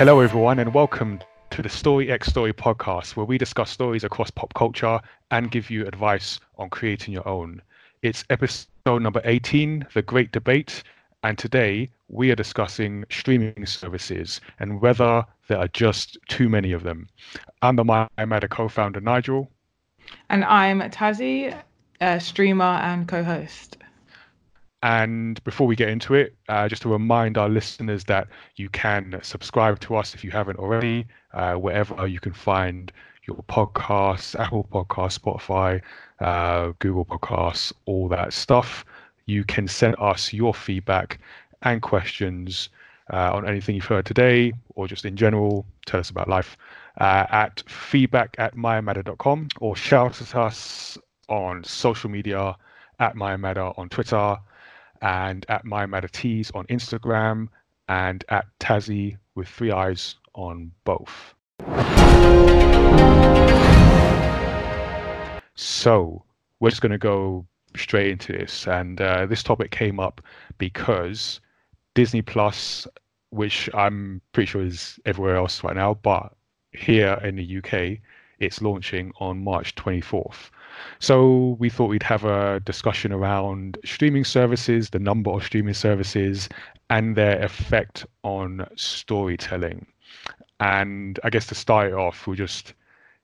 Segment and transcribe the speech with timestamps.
[0.00, 1.20] Hello, everyone, and welcome
[1.50, 4.98] to the Story X Story podcast, where we discuss stories across pop culture
[5.30, 7.60] and give you advice on creating your own.
[8.00, 10.84] It's episode number 18, The Great Debate,
[11.22, 16.82] and today we are discussing streaming services and whether there are just too many of
[16.82, 17.06] them.
[17.60, 18.08] I'm the My
[18.50, 19.50] co founder, Nigel.
[20.30, 21.54] And I'm Tazzy,
[22.00, 23.76] a streamer and co host.
[24.82, 29.18] And before we get into it, uh, just to remind our listeners that you can
[29.22, 32.90] subscribe to us if you haven't already, uh, wherever you can find
[33.26, 35.82] your podcasts, Apple Podcasts, Spotify,
[36.20, 38.86] uh, Google Podcasts, all that stuff.
[39.26, 41.20] You can send us your feedback
[41.62, 42.70] and questions
[43.12, 45.66] uh, on anything you've heard today or just in general.
[45.84, 46.56] Tell us about life
[46.98, 50.96] uh, at feedback at myamatter.com or shout at us
[51.28, 52.56] on social media
[52.98, 54.38] at myamatter on Twitter
[55.02, 57.48] and at myamatter on Instagram
[57.88, 61.34] and at Tazzy with three eyes on both.
[65.54, 66.24] So
[66.60, 70.20] we're just going to go straight into this, and uh, this topic came up
[70.58, 71.40] because
[71.94, 72.86] Disney Plus,
[73.30, 76.34] which I'm pretty sure is everywhere else right now, but
[76.72, 77.98] here in the UK,
[78.38, 80.50] it's launching on March 24th.
[80.98, 86.48] So we thought we'd have a discussion around streaming services, the number of streaming services,
[86.88, 89.86] and their effect on storytelling.
[90.60, 92.74] And I guess to start off, we'll just,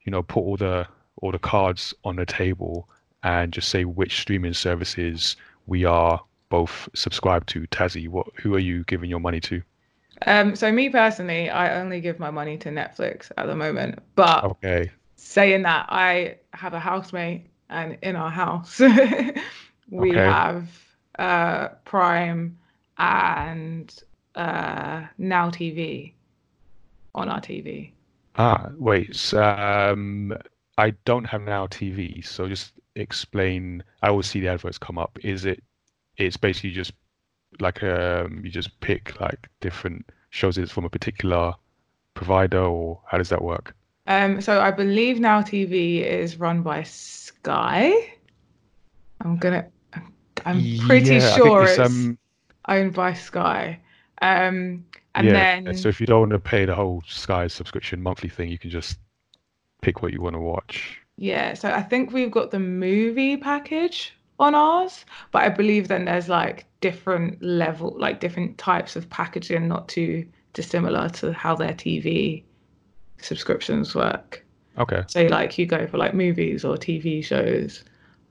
[0.05, 0.87] you know, put all the
[1.23, 2.89] all the cards on the table
[3.23, 5.37] and just say which streaming services
[5.67, 7.67] we are both subscribed to.
[7.69, 9.63] Tazzy, what who are you giving your money to?
[10.27, 13.99] Um, so me personally, I only give my money to Netflix at the moment.
[14.15, 14.91] But okay.
[15.27, 18.79] Saying that, I have a housemate, and in our house,
[19.91, 20.19] we okay.
[20.19, 20.69] have
[21.19, 22.57] uh, Prime
[22.99, 23.95] and
[24.35, 26.13] uh, Now TV
[27.15, 27.91] on our TV.
[28.37, 29.35] Ah, wait.
[29.35, 30.33] Um,
[30.79, 33.83] I don't have Now TV, so just explain.
[34.03, 35.19] I always see the adverts come up.
[35.23, 35.63] Is it?
[36.19, 36.93] It's basically just
[37.61, 40.59] like um, you just pick like different shows.
[40.59, 41.55] It's from a particular
[42.15, 43.75] provider, or how does that work?
[44.07, 47.93] Um, so I believe Now TV is run by Sky.
[49.21, 49.67] I'm gonna.
[50.45, 52.19] I'm pretty yeah, sure it's, it's um,
[52.69, 53.81] owned by Sky.
[54.23, 54.85] Um,
[55.15, 58.29] and yeah, then so if you don't want to pay the whole Sky subscription monthly
[58.29, 58.99] thing, you can just
[59.83, 61.01] pick what you want to watch.
[61.17, 66.05] Yeah, so I think we've got the movie package on ours, but I believe then
[66.05, 71.73] there's like different level, like different types of packaging, not too dissimilar to how their
[71.73, 72.45] TV
[73.21, 74.45] subscriptions work.
[74.79, 75.03] Okay.
[75.07, 77.85] So like you go for like movies or TV shows,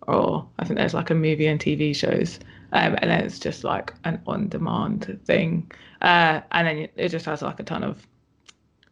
[0.07, 2.39] or I think there's like a movie and TV shows,
[2.71, 7.41] um, and then it's just like an on-demand thing, uh, and then it just has
[7.41, 8.05] like a ton of.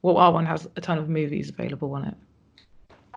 [0.02, 2.16] Well, our one has a ton of movies available on it.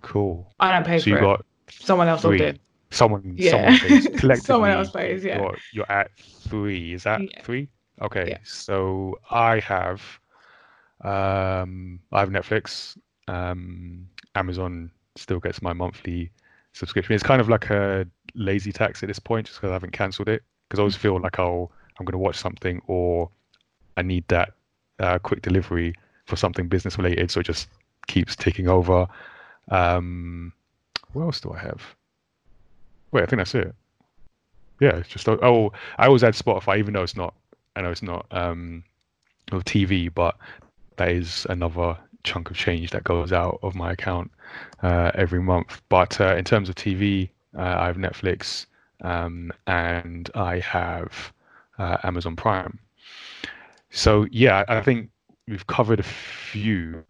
[0.02, 0.52] Cool.
[0.60, 1.20] I don't pay so for you it.
[1.20, 2.38] Got someone else three.
[2.38, 2.60] did.
[2.90, 3.50] Someone, yeah.
[3.50, 4.04] someone pays.
[4.04, 5.24] Collectively, someone else pays.
[5.24, 5.38] Yeah.
[5.38, 6.94] You're, you're at three.
[6.94, 7.42] Is that yeah.
[7.42, 7.68] three?
[8.02, 8.26] Okay.
[8.28, 8.38] Yeah.
[8.44, 10.02] So I have,
[11.02, 12.96] um, I have Netflix.
[13.28, 16.30] Um, Amazon still gets my monthly
[16.72, 17.14] subscription.
[17.14, 20.28] It's kind of like a lazy tax at this point, just because I haven't cancelled
[20.28, 20.42] it.
[20.68, 23.30] Because I always feel like I'll I'm going to watch something or
[23.96, 24.52] I need that
[24.98, 25.94] uh, quick delivery
[26.26, 27.68] for something business related, so it just
[28.06, 29.06] keeps ticking over.
[29.70, 30.52] Um,
[31.12, 31.82] what else do I have?
[33.12, 33.74] Wait, I think that's it.
[34.80, 37.34] Yeah, it's just oh, I always add Spotify, even though it's not.
[37.74, 38.84] I know it's not um,
[39.50, 40.36] TV, but
[40.96, 44.30] that is another chunk of change that goes out of my account
[44.82, 45.80] uh, every month.
[45.88, 48.66] But uh, in terms of TV, uh, I have Netflix
[49.02, 51.32] um, and I have
[51.78, 52.78] uh, Amazon Prime.
[53.90, 55.10] So yeah, I think
[55.48, 57.04] we've covered a few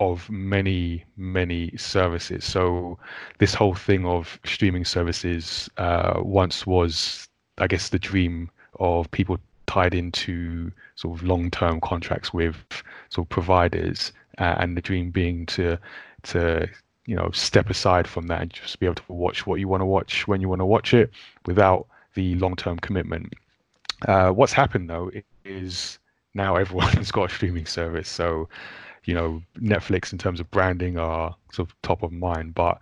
[0.00, 2.44] of many many services.
[2.44, 2.98] So
[3.38, 7.28] this whole thing of streaming services uh, once was,
[7.58, 9.38] I guess, the dream of people
[9.68, 12.56] tied into sort of long-term contracts with
[13.10, 15.78] sort of providers uh, and the dream being to
[16.24, 16.68] to
[17.06, 19.80] you know step aside from that and just be able to watch what you want
[19.80, 21.10] to watch when you want to watch it
[21.46, 23.32] without the long-term commitment.
[24.06, 25.10] Uh, what's happened though
[25.44, 25.98] is
[26.34, 28.48] now everyone's got a streaming service, so
[29.04, 32.78] you know Netflix in terms of branding are sort of top of mind, but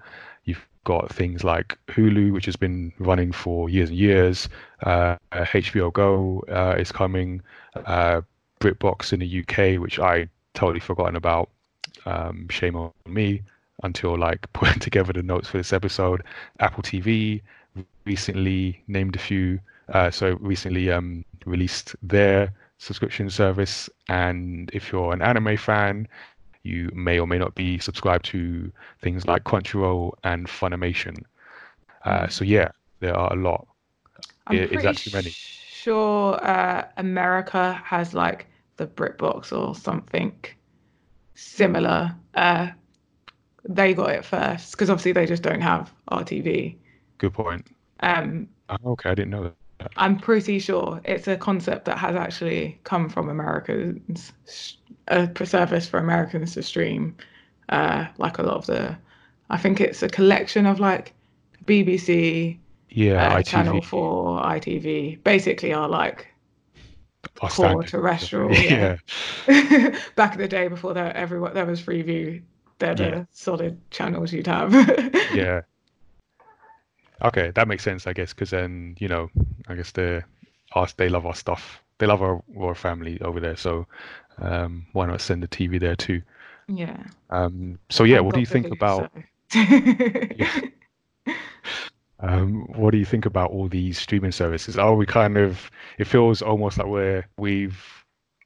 [0.87, 4.49] got things like Hulu, which has been running for years and years.
[4.85, 7.43] Uh, HBO Go uh, is coming.
[7.75, 8.23] Uh,
[8.61, 11.51] BritBox in the UK, which I totally forgotten about.
[12.07, 13.43] Um, shame on me
[13.83, 16.23] until like putting together the notes for this episode.
[16.61, 17.43] Apple TV
[18.05, 19.59] recently named a few,
[19.93, 23.91] uh, so recently um, released their subscription service.
[24.09, 26.09] And if you're an anime fan,
[26.67, 28.71] you may or may not be subscribed to
[29.01, 31.23] things like Crunchyroll and Funimation.
[32.05, 32.33] Uh, mm.
[32.33, 32.69] so yeah,
[33.01, 33.67] there are a lot.
[34.47, 35.31] I'm is that too many?
[35.31, 38.47] Sure, uh, America has like
[38.77, 40.35] the BritBox or something
[41.35, 42.15] similar.
[42.35, 42.71] Uh,
[43.69, 46.77] they got it first because obviously they just don't have RTV.
[47.19, 47.67] Good point.
[48.01, 49.55] Um, oh, okay, I didn't know that.
[49.97, 54.33] I'm pretty sure it's a concept that has actually come from Americans,
[55.09, 57.17] a service for Americans to stream.
[57.69, 58.97] Uh, like a lot of the,
[59.51, 61.13] I think it's a collection of like
[61.65, 62.59] BBC,
[62.91, 66.29] yeah, uh, Channel Four, ITV, basically are like
[67.41, 67.89] Our core standard.
[67.89, 68.53] terrestrial.
[68.55, 68.97] Yeah.
[69.49, 69.99] yeah.
[70.15, 72.41] Back in the day, before there everyone there was Freeview,
[72.79, 73.11] they're yeah.
[73.11, 74.73] the solid channels you'd have.
[75.35, 75.63] yeah.
[77.23, 79.31] Okay, that makes sense, I guess, because then you know,
[79.69, 80.23] I guess they
[80.75, 81.83] us they love our stuff.
[81.99, 83.87] They love our our family over there, so
[84.39, 86.23] um, why not send the TV there too?
[86.69, 87.03] Yeah.
[87.31, 87.79] Um.
[87.89, 89.11] So yeah, what do you think about?
[89.51, 89.61] So.
[89.61, 90.61] yeah.
[92.21, 94.79] Um, what do you think about all these streaming services?
[94.79, 95.71] Are we kind of?
[95.99, 97.83] It feels almost like we're we've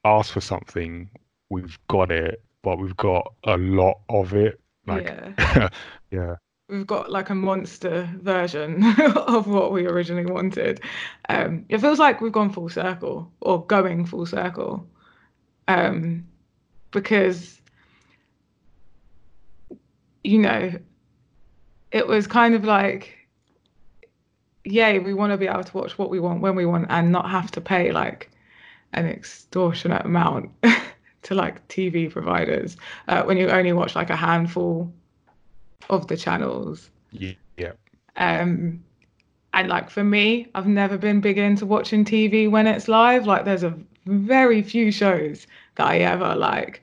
[0.03, 1.09] asked for something,
[1.49, 4.59] we've got it, but we've got a lot of it.
[4.87, 5.69] Like, yeah.
[6.11, 6.35] yeah
[6.71, 8.83] we've got like a monster version
[9.15, 10.79] of what we originally wanted.
[11.27, 14.87] Um, it feels like we've gone full circle or going full circle
[15.67, 16.25] um,
[16.91, 17.61] because,
[20.23, 20.71] you know,
[21.91, 23.17] it was kind of like,
[24.63, 27.11] yay, we want to be able to watch what we want when we want and
[27.11, 28.31] not have to pay like
[28.93, 30.51] an extortionate amount
[31.23, 32.77] to like TV providers
[33.09, 34.91] uh, when you only watch like a handful
[35.89, 36.89] of the channels.
[37.11, 37.33] Yeah.
[37.57, 37.73] yeah.
[38.15, 38.83] Um,
[39.53, 43.25] and like for me, I've never been big into watching TV when it's live.
[43.25, 46.81] Like there's a very few shows that I ever like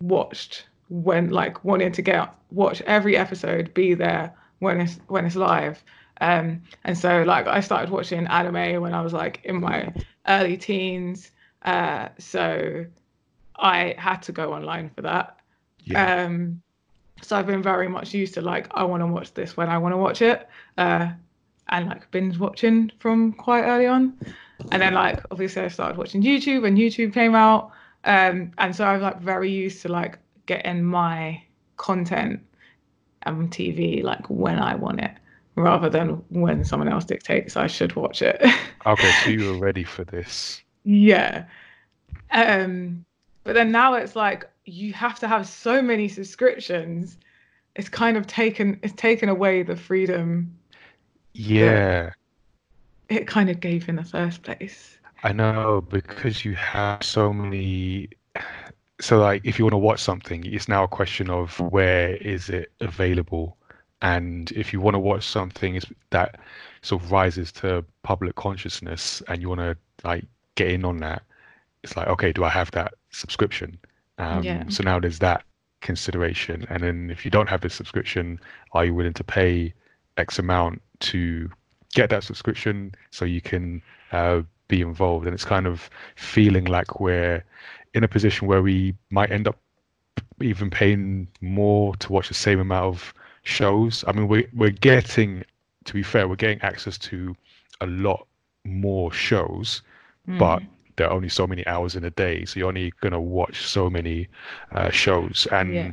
[0.00, 5.36] watched when like wanted to get watch every episode, be there when it's when it's
[5.36, 5.82] live.
[6.20, 9.92] Um, and so like I started watching anime when I was like in my
[10.26, 11.30] early teens.
[11.62, 12.86] Uh, so
[13.56, 15.40] I had to go online for that.
[15.84, 16.24] Yeah.
[16.24, 16.62] Um,
[17.22, 19.78] so I've been very much used to like I want to watch this when I
[19.78, 20.48] want to watch it,
[20.78, 21.10] uh,
[21.68, 24.16] and like binge watching from quite early on.
[24.70, 27.72] And then like obviously I started watching YouTube and YouTube came out,
[28.04, 31.42] um, and so I was like very used to like getting my
[31.76, 32.40] content
[33.24, 35.12] on TV like when I want it,
[35.56, 38.40] rather than when someone else dictates I should watch it.
[38.86, 40.62] okay, so you were ready for this.
[40.84, 41.44] Yeah.
[42.30, 43.04] Um,
[43.44, 47.16] but then now it's like you have to have so many subscriptions.
[47.76, 50.56] It's kind of taken it's taken away the freedom
[51.34, 52.10] yeah.
[53.10, 54.98] it kind of gave in the first place.
[55.22, 58.08] I know because you have so many
[59.00, 62.48] so like if you want to watch something it's now a question of where is
[62.48, 63.56] it available?
[64.02, 65.80] And if you want to watch something
[66.10, 66.38] that
[66.82, 70.24] sort of rises to public consciousness and you want to like
[70.54, 71.22] get in on that
[71.82, 73.78] it's like okay do i have that subscription
[74.18, 74.64] um, yeah.
[74.68, 75.44] So now there's that
[75.80, 76.66] consideration.
[76.70, 78.40] And then if you don't have the subscription,
[78.72, 79.74] are you willing to pay
[80.16, 81.50] X amount to
[81.94, 83.82] get that subscription so you can
[84.12, 85.26] uh, be involved?
[85.26, 87.44] And it's kind of feeling like we're
[87.94, 89.58] in a position where we might end up
[90.40, 94.04] even paying more to watch the same amount of shows.
[94.06, 95.44] I mean, we're, we're getting,
[95.84, 97.34] to be fair, we're getting access to
[97.80, 98.26] a lot
[98.64, 99.82] more shows,
[100.28, 100.38] mm.
[100.38, 100.62] but
[100.96, 103.88] there are only so many hours in a day, so you're only gonna watch so
[103.90, 104.28] many
[104.72, 105.46] uh, shows.
[105.52, 105.92] And yeah.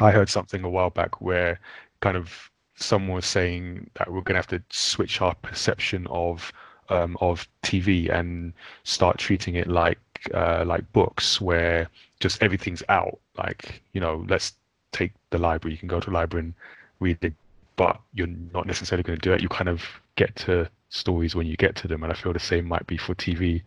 [0.00, 1.58] I heard something a while back where
[2.00, 6.52] kind of someone was saying that we're gonna have to switch our perception of
[6.88, 8.52] um, of TV and
[8.84, 9.98] start treating it like
[10.34, 11.88] uh, like books, where
[12.20, 13.18] just everything's out.
[13.36, 14.54] Like you know, let's
[14.92, 15.72] take the library.
[15.72, 16.54] You can go to the library and
[17.00, 17.34] read it,
[17.76, 19.42] but you're not necessarily going to do it.
[19.42, 19.82] You kind of
[20.16, 22.96] get to stories when you get to them, and I feel the same might be
[22.96, 23.62] for TV.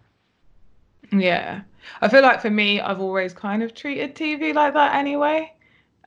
[1.11, 1.61] Yeah.
[2.01, 5.53] I feel like for me, I've always kind of treated TV like that anyway.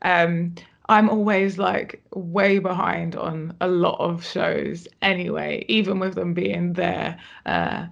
[0.02, 0.54] Um,
[0.88, 6.72] I'm always like way behind on a lot of shows anyway, even with them being
[6.72, 7.86] there, uh,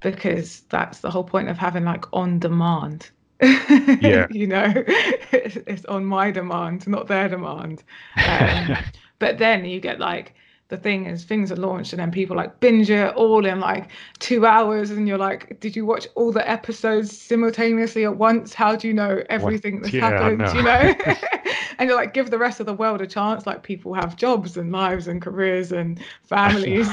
[0.00, 3.10] because that's the whole point of having like on demand.
[3.40, 4.26] Yeah.
[4.30, 4.72] you know,
[5.32, 7.82] it's, it's, on my demand, not their demand.
[8.26, 8.76] Um,
[9.18, 10.34] but then you get like
[10.68, 13.90] the thing is things are launched and then people like binge it all in like
[14.18, 18.52] two hours and you're like did you watch all the episodes simultaneously at once?
[18.52, 20.38] How do you know everything that's yeah, happened?
[20.38, 20.52] know.
[20.52, 20.94] you know?
[21.78, 23.46] And you're like give the rest of the world a chance.
[23.46, 26.90] Like people have jobs and lives and careers and families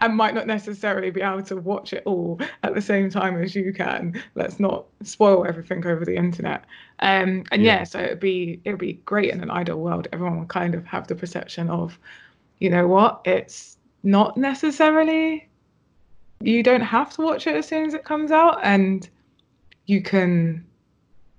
[0.00, 3.54] and might not necessarily be able to watch it all at the same time as
[3.54, 4.22] you can.
[4.34, 6.64] Let's not spoil everything over the internet.
[7.00, 7.78] Um, and yeah.
[7.78, 10.08] yeah, so it'd be it'd be great in an ideal world.
[10.12, 11.98] Everyone would kind of have the perception of,
[12.58, 15.46] you know what, it's not necessarily
[16.42, 19.10] you don't have to watch it as soon as it comes out and
[19.84, 20.64] you can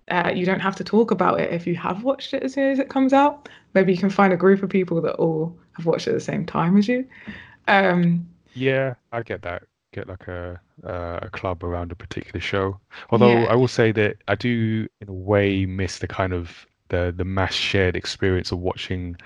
[0.09, 2.71] uh, you don't have to talk about it if you have watched it as soon
[2.71, 3.47] as it comes out.
[3.73, 6.19] Maybe you can find a group of people that all have watched it at the
[6.19, 7.07] same time as you.
[7.67, 9.63] Um, yeah, I get that.
[9.93, 12.79] Get like a uh, a club around a particular show.
[13.09, 13.45] Although yeah.
[13.45, 17.25] I will say that I do, in a way, miss the kind of the the
[17.25, 19.17] mass shared experience of watching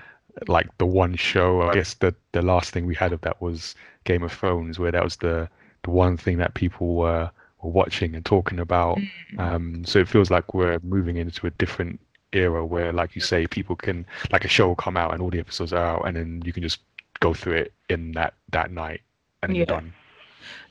[0.48, 1.62] like the one show.
[1.62, 4.92] I guess the the last thing we had of that was Game of Thrones, where
[4.92, 5.48] that was the
[5.84, 7.30] the one thing that people were
[7.62, 8.98] were watching and talking about.
[8.98, 9.38] Mm.
[9.38, 12.00] Um, so it feels like we're moving into a different
[12.32, 15.30] era where, like you say, people can like a show will come out and all
[15.30, 16.80] the episodes are out, and then you can just
[17.20, 19.00] go through it in that that night
[19.42, 19.58] and yeah.
[19.58, 19.92] you're done.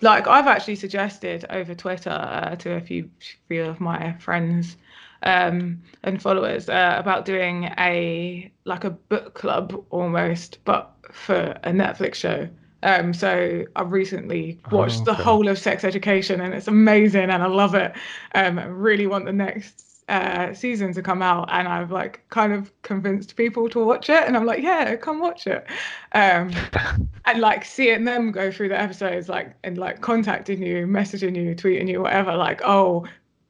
[0.02, 3.10] Like I've actually suggested over Twitter uh, to a few
[3.48, 4.78] few of my friends
[5.24, 11.72] um, and followers uh, about doing a like a book club almost, but for a
[11.72, 12.48] Netflix show.
[12.84, 15.18] Um, so I've recently watched oh, okay.
[15.18, 17.94] the whole of Sex Education, and it's amazing, and I love it.
[18.36, 22.54] Um, I really want the next uh, season to come out, and I've like kind
[22.54, 25.66] of convinced people to watch it, and I'm like, yeah, come watch it,
[26.14, 26.52] um,
[27.26, 31.56] and like seeing them go through the episodes, like and like contacting you, messaging you,
[31.56, 33.06] tweeting you, whatever, like, oh,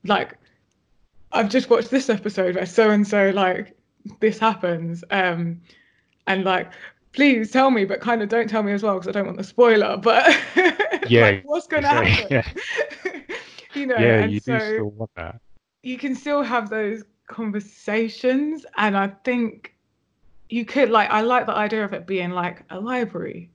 [0.06, 0.38] like
[1.32, 3.76] I've just watched this episode where so and so like
[4.20, 5.62] this happens, um,
[6.28, 6.72] and like
[7.16, 9.38] please tell me, but kind of don't tell me as well because I don't want
[9.38, 9.98] the spoiler.
[9.98, 10.26] But
[11.10, 12.28] yeah, like, what's going to happen?
[12.30, 12.48] Yeah.
[13.74, 15.40] you know, yeah, you so do still want that.
[15.86, 19.76] You can still have those conversations, and I think
[20.50, 21.10] you could like.
[21.10, 23.50] I like the idea of it being like a library,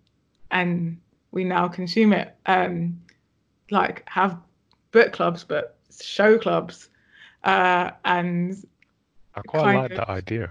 [0.50, 0.98] and
[1.32, 2.34] we now consume it.
[2.46, 3.00] Um,
[3.70, 4.38] like have
[4.92, 6.88] book clubs, but show clubs,
[7.44, 8.64] uh, and
[9.34, 10.50] I quite like that idea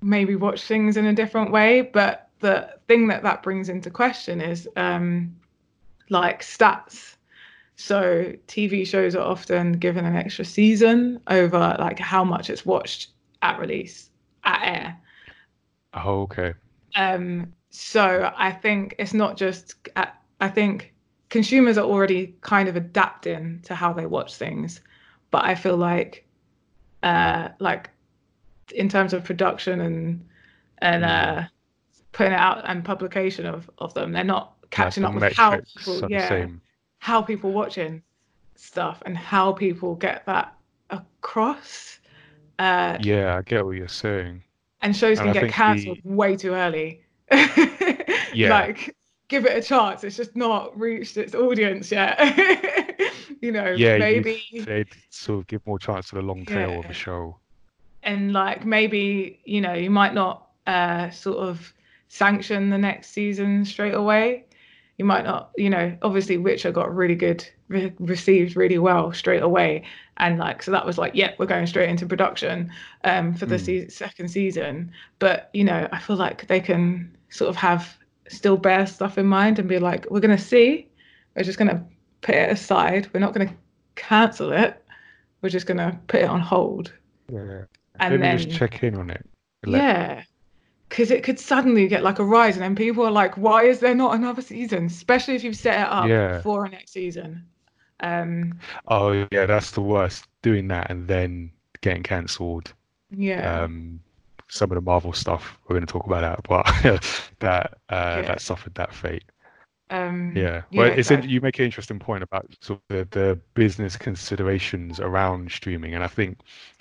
[0.00, 1.82] maybe watch things in a different way.
[1.82, 5.36] But the thing that that brings into question is um,
[6.08, 7.16] like stats.
[7.80, 13.10] So TV shows are often given an extra season over like how much it's watched
[13.40, 14.10] at release,
[14.42, 15.00] at air.
[15.94, 16.54] Oh, okay.
[16.96, 19.76] Um, so I think it's not just.
[20.40, 20.92] I think
[21.28, 24.80] consumers are already kind of adapting to how they watch things,
[25.30, 26.26] but I feel like,
[27.04, 27.90] uh, like
[28.74, 30.26] in terms of production and
[30.78, 31.44] and uh,
[32.10, 34.10] putting it out and publication of, of them.
[34.10, 36.46] They're not catching up with how people, yeah,
[36.98, 38.02] how people watching
[38.56, 40.56] stuff and how people get that
[40.90, 41.98] across.
[42.58, 44.42] Uh, yeah, I get what you're saying.
[44.82, 46.12] And shows and can I get cancelled the...
[46.12, 47.02] way too early.
[48.32, 48.50] yeah.
[48.50, 48.96] Like,
[49.28, 50.04] give it a chance.
[50.04, 52.18] It's just not reached its audience yet.
[53.40, 56.78] you know, yeah, maybe they'd sort of give more chance to the long tail yeah.
[56.78, 57.36] of a show
[58.02, 61.72] and like maybe you know you might not uh, sort of
[62.08, 64.44] sanction the next season straight away.
[64.98, 69.42] You might not, you know, obviously Witcher got really good, re- received really well straight
[69.42, 69.84] away,
[70.18, 72.70] and like so that was like, yeah, we're going straight into production
[73.04, 73.64] um, for the mm.
[73.64, 74.90] se- second season.
[75.18, 77.96] But you know, I feel like they can sort of have
[78.28, 80.88] still bear stuff in mind and be like, we're gonna see,
[81.34, 81.84] we're just gonna
[82.20, 83.54] put it aside, we're not gonna
[83.94, 84.84] cancel it,
[85.42, 86.92] we're just gonna put it on hold.
[87.32, 87.62] Yeah
[88.00, 89.24] and Maybe then just check in on it.
[89.66, 89.82] Let...
[89.82, 90.22] Yeah,
[90.88, 93.80] because it could suddenly get like a rise, and then people are like, "Why is
[93.80, 96.40] there not another season?" Especially if you've set it up yeah.
[96.40, 97.44] for a next season.
[98.00, 100.26] Um, oh yeah, that's the worst.
[100.42, 102.72] Doing that and then getting cancelled.
[103.10, 103.62] Yeah.
[103.62, 104.00] Um,
[104.48, 108.22] some of the Marvel stuff we're going to talk about that, but that uh, yeah.
[108.22, 109.24] that suffered that fate.
[109.90, 113.18] Um, yeah, well, yeah, it's in, you make an interesting point about sort of the,
[113.18, 116.40] the business considerations around streaming, and I think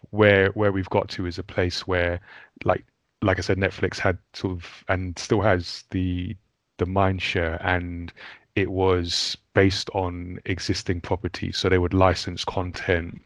[0.10, 2.20] where where we've got to is a place where,
[2.66, 2.86] like
[3.22, 6.36] like I said, Netflix had sort of and still has the
[6.78, 8.12] the mind share, and
[8.56, 13.22] it was based on existing properties, so they would license content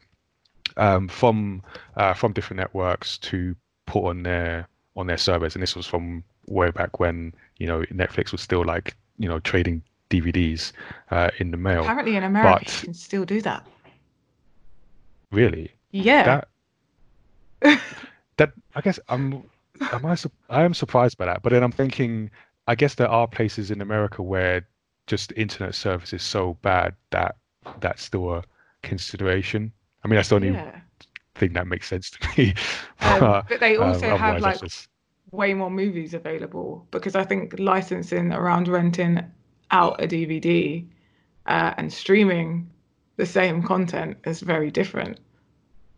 [0.77, 1.61] um, from
[1.95, 3.55] uh, from different networks to
[3.85, 7.81] put on their on their servers, and this was from way back when you know
[7.83, 10.71] Netflix was still like you know trading DVDs
[11.11, 11.81] uh, in the mail.
[11.81, 13.65] Apparently, in America, but, you can still do that.
[15.31, 15.71] Really?
[15.91, 16.41] Yeah.
[17.61, 17.79] That,
[18.37, 19.43] that I guess I'm.
[19.91, 20.15] Am I?
[20.49, 22.31] I am surprised by that, but then I'm thinking.
[22.67, 24.67] I guess there are places in America where
[25.07, 27.35] just internet service is so bad that
[27.79, 28.43] that's still a
[28.83, 29.71] consideration.
[30.03, 30.79] I mean, that's the only yeah.
[31.35, 32.53] thing that makes sense to me.
[33.01, 33.19] Um,
[33.49, 34.89] but they also um, have like just
[35.31, 39.19] way more movies available because I think licensing around renting
[39.71, 40.85] out a DVD
[41.45, 42.69] uh, and streaming
[43.17, 45.19] the same content is very different.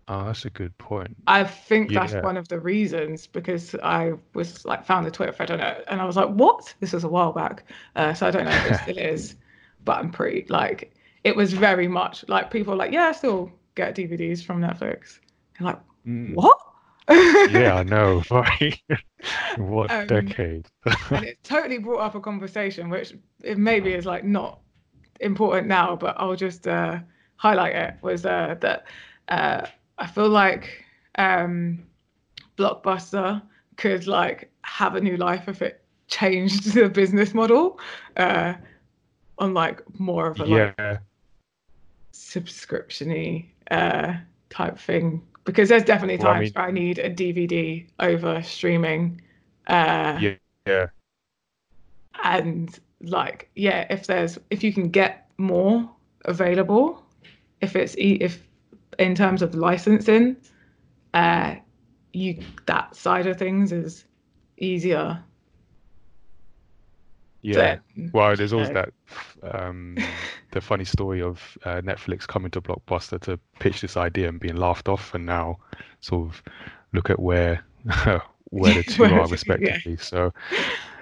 [0.08, 1.16] Oh, that's a good point.
[1.28, 2.06] I think yeah.
[2.06, 5.84] that's one of the reasons because I was like found the Twitter thread on it
[5.88, 6.74] and I was like, what?
[6.80, 7.64] This was a while back,
[7.96, 9.36] uh, so I don't know if it still is,
[9.86, 10.94] but I'm pretty like
[11.24, 15.20] it was very much like people like, yeah, I still get DVDs from Netflix.
[15.58, 16.36] And like, mm.
[16.36, 16.60] what?
[17.10, 18.24] yeah, I know.
[18.32, 18.82] Right?
[19.58, 20.68] what um, decade?
[21.12, 24.60] and it totally brought up a conversation, which it maybe is like not
[25.20, 27.00] important now, but I'll just uh,
[27.38, 27.96] highlight it.
[28.02, 28.86] Was uh, that
[29.30, 29.68] uh,
[30.04, 30.84] I feel like
[31.18, 31.82] um,
[32.58, 33.42] Blockbuster
[33.78, 37.80] could like have a new life if it changed the business model
[38.18, 38.56] uh,
[39.40, 40.74] on like more of a yeah.
[40.78, 41.00] like
[42.12, 44.16] subscriptiony uh,
[44.50, 48.44] type thing because there's definitely times well, I mean, where I need a DVD over
[48.44, 49.22] streaming.
[49.68, 50.36] Uh, yeah,
[50.68, 50.88] yeah.
[52.26, 55.90] And like, yeah, if there's if you can get more
[56.26, 57.06] available,
[57.62, 58.46] if it's if
[59.00, 60.38] in terms of licensing,
[61.14, 61.56] uh,
[62.14, 64.06] you that side of things is
[64.58, 65.24] easier.
[67.42, 67.80] Yeah.
[68.14, 68.94] well, there's always that
[69.44, 69.98] um,
[70.52, 74.56] the funny story of uh, Netflix coming to Blockbuster to pitch this idea and being
[74.56, 75.58] laughed off, and now
[76.00, 76.44] sort of
[76.94, 77.66] look at where
[78.50, 79.92] where the two are respectively.
[79.92, 79.98] Yeah.
[80.00, 80.34] So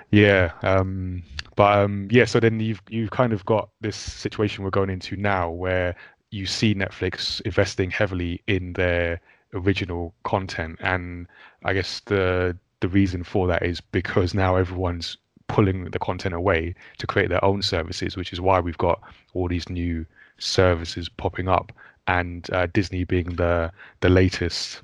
[0.09, 1.23] yeah, um,
[1.55, 5.15] but um, yeah, so then you've you've kind of got this situation we're going into
[5.15, 5.95] now where
[6.31, 9.21] you see Netflix investing heavily in their
[9.53, 11.27] original content, and
[11.63, 16.73] I guess the the reason for that is because now everyone's pulling the content away
[16.97, 19.01] to create their own services, which is why we've got
[19.33, 20.05] all these new
[20.39, 21.71] services popping up,
[22.07, 24.81] and uh, Disney being the the latest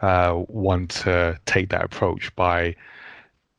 [0.00, 2.74] uh, one to take that approach by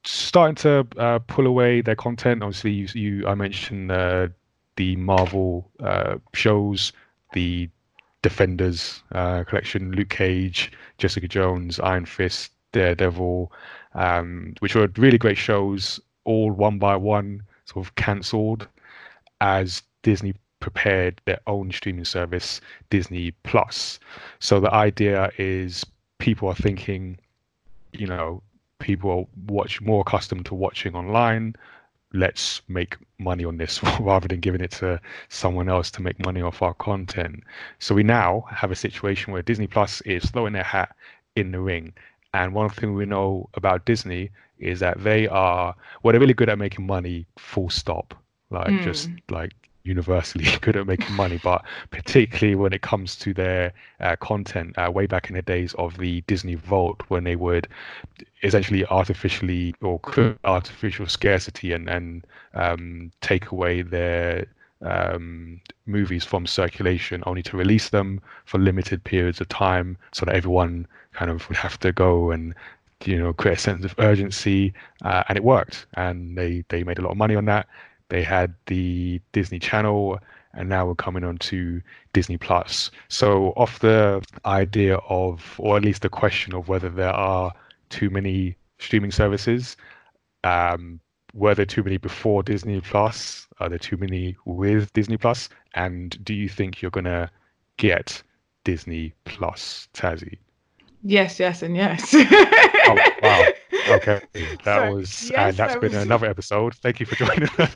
[0.03, 2.43] starting to uh, pull away their content.
[2.43, 4.27] Obviously, you, you I mentioned uh,
[4.75, 6.91] the Marvel uh, shows,
[7.37, 7.69] the
[8.23, 13.51] Defenders uh, collection, Luke Cage, Jessica Jones, Iron Fist, Daredevil,
[13.93, 18.67] um, which were really great shows all one by one sort of cancelled
[19.39, 23.99] as Disney prepared their own streaming service, Disney Plus.
[24.39, 25.85] So the idea is
[26.17, 27.19] people are thinking,
[27.93, 28.41] you know,
[28.79, 31.55] people are watch more accustomed to watching online.
[32.13, 36.41] Let's make money on this rather than giving it to someone else to make money
[36.41, 37.43] off our content.
[37.79, 40.95] So we now have a situation where Disney Plus is throwing their hat
[41.35, 41.93] in the ring.
[42.33, 46.49] And one thing we know about Disney is that they are well they're really good
[46.49, 48.13] at making money full stop
[48.49, 48.83] like mm.
[48.83, 49.53] just like
[49.87, 54.91] universally good at making money but particularly when it comes to their uh, content uh,
[54.91, 57.67] way back in the days of the disney vault when they would
[58.43, 64.45] essentially artificially or create artificial scarcity and and um, take away their
[64.81, 70.35] um, movies from circulation only to release them for limited periods of time so that
[70.35, 72.53] everyone kind of would have to go and
[73.05, 74.73] you know create a sense of urgency
[75.03, 77.67] uh, and it worked and they they made a lot of money on that
[78.09, 80.19] they had the disney channel
[80.53, 81.81] and now we're coming on to
[82.13, 82.89] disney plus.
[83.09, 87.51] So off the idea of or at least the question of whether there are
[87.89, 89.77] too many streaming services
[90.43, 90.99] um,
[91.33, 93.47] were there too many before disney plus?
[93.59, 95.49] Are there too many with disney Plus?
[95.73, 97.29] and do you think you're going to
[97.77, 98.23] get
[98.63, 100.37] disney plus tazzy
[101.03, 102.13] Yes, yes, and yes.
[102.13, 103.47] oh, wow.
[103.89, 104.21] Okay.
[104.63, 106.03] That so, was, yes, and that's been was...
[106.03, 106.75] another episode.
[106.75, 107.71] Thank you for joining us.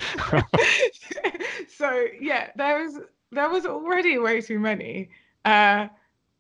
[1.78, 3.00] so, yeah, there was,
[3.32, 5.10] there was already way too many.
[5.46, 5.88] Uh,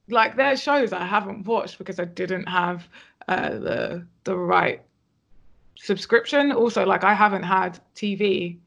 [0.09, 2.87] like, there's shows I haven't watched because I didn't have
[3.27, 4.81] uh, the the right
[5.75, 6.51] subscription.
[6.51, 8.57] Also, like, I haven't had TV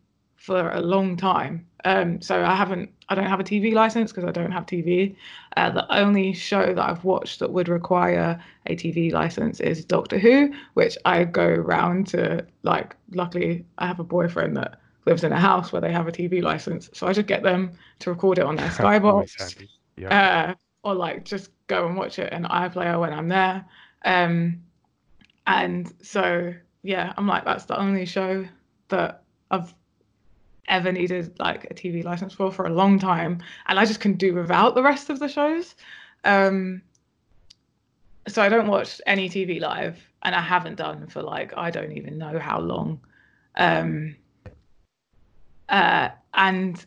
[0.45, 1.67] for a long time.
[1.87, 5.17] Um, so I haven't, I don't have a TV license because I don't have TV.
[5.57, 10.19] Uh, the only show that I've watched that would require a TV license is Doctor
[10.19, 12.47] Who, which I go round to.
[12.63, 16.13] Like, luckily, I have a boyfriend that lives in a house where they have a
[16.13, 20.51] TV license, so I just get them to record it on their Skybox, yeah.
[20.51, 23.65] uh, or like just go and watch it in iPlayer when I'm there.
[24.05, 24.61] Um,
[25.47, 26.53] and so
[26.83, 28.47] yeah, I'm like, that's the only show
[28.89, 29.75] that I've
[30.69, 34.15] ever needed like a TV license for for a long time, and I just can
[34.15, 35.75] do without the rest of the shows.
[36.25, 36.83] Um,
[38.27, 41.93] so I don't watch any TV live, and I haven't done for like I don't
[41.93, 43.01] even know how long.
[43.57, 44.17] Um,
[45.69, 46.85] uh, and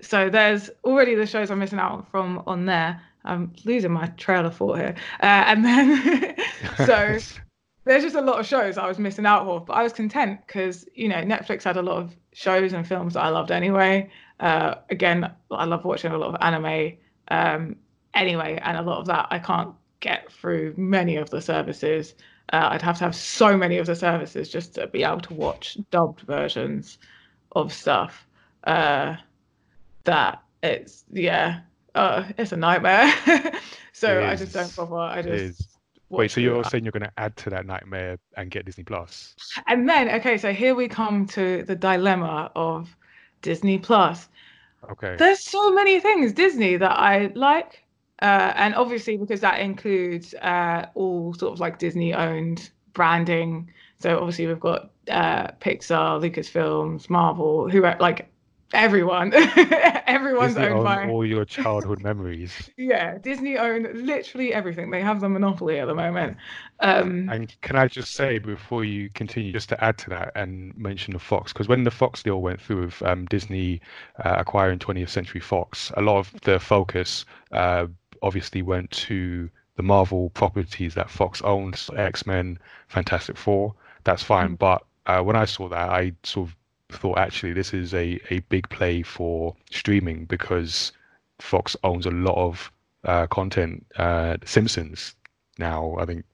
[0.00, 3.00] so there's already the shows I'm missing out from on there.
[3.24, 6.36] I'm losing my trail of thought here, uh, and then
[6.76, 7.18] so
[7.84, 10.40] there's just a lot of shows I was missing out of, but I was content
[10.46, 14.10] because you know Netflix had a lot of shows and films that I loved anyway.
[14.40, 17.76] Uh, again, I love watching a lot of anime um,
[18.12, 22.14] anyway, and a lot of that I can't get through many of the services.
[22.52, 25.34] Uh, I'd have to have so many of the services just to be able to
[25.34, 26.98] watch dubbed versions
[27.52, 28.26] of stuff.
[28.64, 29.16] Uh,
[30.04, 31.60] that it's yeah,
[31.94, 33.14] uh, it's a nightmare.
[33.92, 34.96] so I just don't bother.
[34.96, 35.73] I just
[36.16, 39.34] Wait, so you're saying you're going to add to that nightmare and get Disney Plus?
[39.66, 42.94] And then, okay, so here we come to the dilemma of
[43.42, 44.28] Disney Plus.
[44.90, 45.16] Okay.
[45.18, 47.84] There's so many things Disney that I like,
[48.20, 53.70] uh, and obviously because that includes uh, all sort of like Disney-owned branding.
[53.98, 58.30] So obviously we've got uh, Pixar, Lucasfilms, Marvel, who are like
[58.74, 59.32] everyone.
[60.06, 62.70] Everyone's Disney owned by all your childhood memories.
[62.76, 64.90] Yeah disney own literally everything.
[64.90, 66.36] They have the monopoly at the moment.
[66.80, 70.76] Um, and can i just say before you continue just to add to that and
[70.76, 73.80] mention the fox because when the fox deal went through with um, disney
[74.24, 77.86] uh, acquiring 20th century fox a lot of the focus uh,
[78.22, 82.58] obviously went to the marvel properties that fox owns x-men
[82.88, 83.74] fantastic four.
[84.04, 84.48] That's fine.
[84.48, 84.54] Mm-hmm.
[84.56, 86.56] but uh, when i saw that i sort of
[86.96, 90.92] thought actually this is a, a big play for streaming because
[91.40, 92.70] Fox owns a lot of
[93.04, 93.84] uh, content.
[93.96, 95.14] Uh, Simpsons
[95.58, 96.24] now, I think,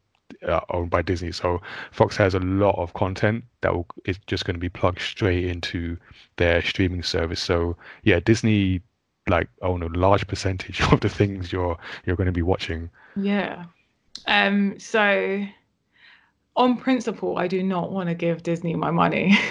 [0.46, 1.32] uh, owned by Disney.
[1.32, 1.60] So
[1.92, 5.44] Fox has a lot of content that will, is just going to be plugged straight
[5.44, 5.96] into
[6.36, 7.40] their streaming service.
[7.40, 8.80] So yeah, Disney
[9.28, 12.90] like own a large percentage of the things you're you're going to be watching.
[13.16, 13.64] Yeah.
[14.26, 14.78] Um.
[14.78, 15.44] So
[16.56, 19.38] on principle, I do not want to give Disney my money.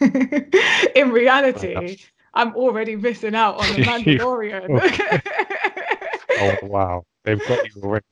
[0.00, 1.98] in reality,
[2.34, 4.68] I'm already missing out on the Mandalorian.
[6.62, 8.04] oh wow, they've got you already.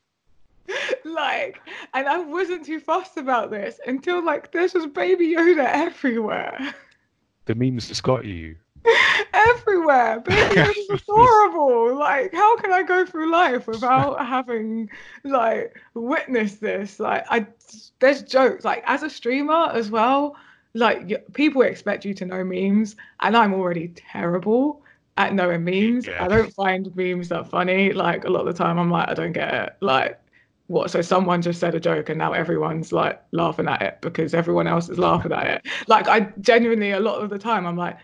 [1.05, 1.61] Like,
[1.95, 6.75] and I wasn't too fussed about this until like there's just Baby Yoda everywhere.
[7.47, 8.55] The memes just got you.
[9.33, 10.21] everywhere.
[10.21, 11.97] Baby Yoda's adorable.
[11.99, 14.91] Like, how can I go through life without having
[15.25, 17.01] like witnessed this?
[17.01, 17.47] Like, I
[17.99, 20.37] there's jokes like as a streamer as well
[20.75, 24.83] like people expect you to know memes and i'm already terrible
[25.19, 26.07] at knowing memes.
[26.07, 26.25] Yeah.
[26.25, 27.93] i don't find memes that funny.
[27.93, 29.77] Like a lot of the time i'm like i don't get it.
[29.81, 30.19] Like
[30.69, 34.35] what so someone just said a joke and now everyone's like laughing at it because
[34.35, 35.67] everyone else is laughing at it.
[35.89, 37.99] Like i genuinely a lot of the time i'm like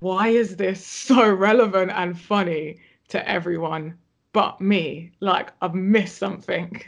[0.00, 3.96] why is this so relevant and funny to everyone
[4.32, 5.12] but me?
[5.20, 6.80] Like i've missed something.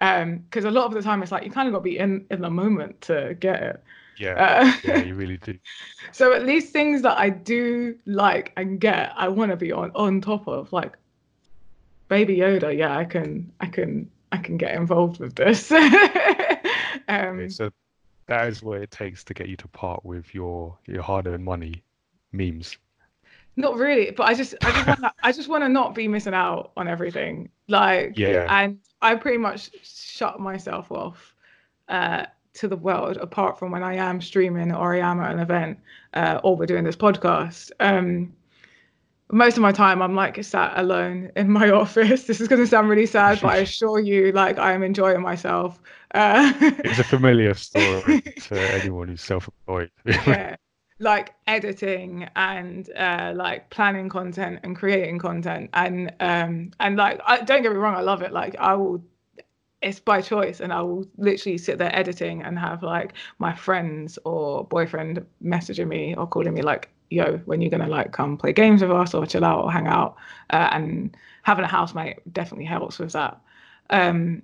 [0.00, 1.98] Um because a lot of the time it's like you kind of got to be
[1.98, 3.82] in in the moment to get it
[4.18, 5.58] yeah, uh, yeah, you really do.
[6.12, 9.90] So at least things that I do like and get, I want to be on
[9.94, 10.72] on top of.
[10.72, 10.96] Like
[12.08, 15.70] Baby Yoda, yeah, I can, I can, I can get involved with this.
[15.72, 15.82] um,
[17.08, 17.70] okay, so
[18.26, 21.82] that is what it takes to get you to part with your your hard-earned money,
[22.32, 22.78] memes.
[23.56, 26.34] Not really, but I just, I just want, I just want to not be missing
[26.34, 27.50] out on everything.
[27.68, 31.34] Like, yeah, and I pretty much shut myself off.
[31.88, 35.38] Uh, to the world apart from when I am streaming or I am at an
[35.38, 35.78] event
[36.14, 37.70] uh, or we're doing this podcast.
[37.80, 38.32] Um,
[39.30, 42.24] most of my time I'm like sat alone in my office.
[42.24, 45.20] This is going to sound really sad, but I assure you, like I am enjoying
[45.20, 45.80] myself.
[46.14, 49.90] Uh, it's a familiar story to anyone who's self-employed.
[50.04, 50.56] yeah,
[50.98, 57.42] like editing and uh, like planning content and creating content, and um, and like I,
[57.42, 58.32] don't get me wrong, I love it.
[58.32, 59.02] Like I will
[59.80, 64.18] it's by choice and i will literally sit there editing and have like my friends
[64.24, 68.52] or boyfriend messaging me or calling me like yo when you're gonna like come play
[68.52, 70.16] games with us or chill out or hang out?
[70.50, 73.40] Uh, and having a housemate definitely helps with that.
[73.90, 74.42] Um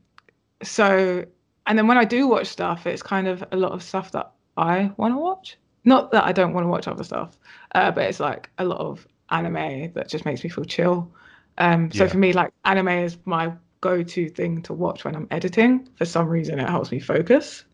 [0.63, 1.25] so
[1.67, 4.33] and then when i do watch stuff it's kind of a lot of stuff that
[4.57, 5.59] i want to watch.
[5.85, 7.39] Not that i don't want to watch other stuff
[7.75, 11.11] uh, but it's like a lot of anime that just makes me feel chill.
[11.59, 12.11] Um so yeah.
[12.11, 13.53] for me like anime is my
[13.85, 15.87] go-to thing to watch when I'm editing.
[15.97, 17.65] For some reason, it helps me focus.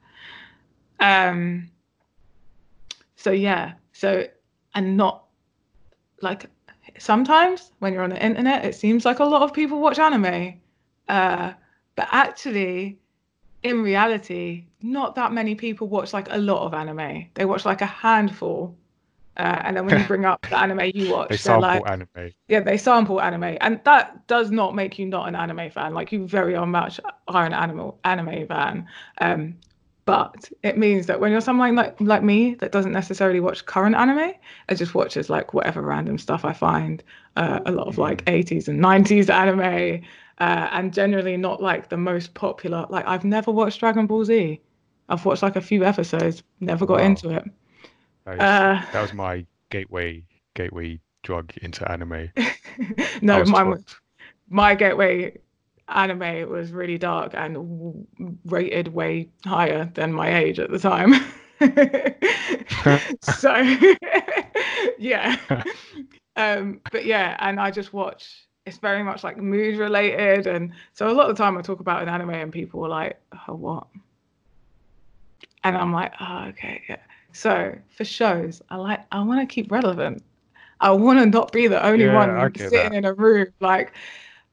[0.99, 1.71] Um.
[3.15, 3.75] So yeah.
[3.93, 4.27] So
[4.75, 5.25] and not
[6.21, 6.47] like
[6.99, 10.61] sometimes when you're on the internet, it seems like a lot of people watch anime,
[11.09, 11.53] uh,
[11.95, 12.99] but actually,
[13.63, 17.29] in reality, not that many people watch like a lot of anime.
[17.35, 18.77] They watch like a handful
[19.41, 22.33] uh, and then when you bring up the anime you watch, they sample like, anime.
[22.49, 25.95] Yeah, they sample anime, and that does not make you not an anime fan.
[25.95, 28.87] Like you very much are an animal anime fan.
[29.19, 29.57] Um,
[30.05, 33.97] but it means that when you're someone like like me that doesn't necessarily watch current
[33.97, 34.35] anime,
[34.69, 37.03] it just watches like whatever random stuff I find.
[37.37, 40.05] Uh, a lot of like 80s and 90s anime,
[40.39, 42.87] uh, and generally not like the most popular.
[42.91, 44.61] Like I've never watched Dragon Ball Z.
[45.09, 47.07] I've watched like a few episodes, never got wow.
[47.07, 47.45] into it.
[48.25, 52.31] That, is, uh, that was my gateway gateway drug into anime.
[53.23, 53.75] no, my
[54.49, 55.39] my gateway
[55.89, 58.07] anime was really dark and
[58.45, 61.15] rated way higher than my age at the time.
[63.23, 63.55] so
[64.99, 65.37] yeah.
[66.37, 71.11] Um, but yeah, and I just watch it's very much like mood related and so
[71.11, 73.55] a lot of the time I talk about an anime and people are like, Oh
[73.55, 73.87] what?
[75.65, 76.97] And I'm like, oh okay, yeah.
[77.33, 80.23] So for shows, I like I wanna keep relevant.
[80.81, 82.93] I wanna not be the only yeah, one sitting that.
[82.95, 83.93] in a room like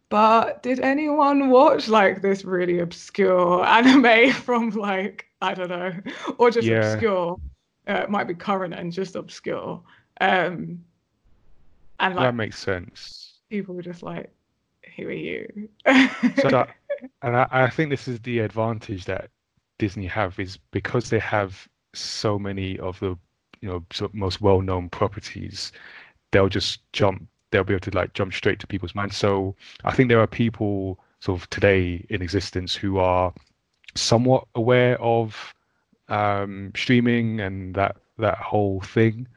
[0.09, 5.93] but did anyone watch like this really obscure anime from like I don't know,
[6.37, 6.93] or just yeah.
[6.93, 7.39] obscure?
[7.87, 9.81] Uh, it might be current and just obscure.
[10.19, 10.83] Um,
[11.99, 13.39] and like, that makes sense.
[13.49, 14.31] People were just like,
[14.95, 16.69] "Who are you?" so that,
[17.21, 19.29] and I, I think this is the advantage that
[19.77, 21.67] Disney have is because they have
[21.99, 23.17] so many of the
[23.61, 25.71] you know sort of most well-known properties,
[26.31, 29.15] they'll just jump they'll be able to like jump straight to people's minds.
[29.15, 33.33] So I think there are people sort of today in existence who are
[33.95, 35.53] somewhat aware of
[36.09, 39.27] um, streaming and that that whole thing,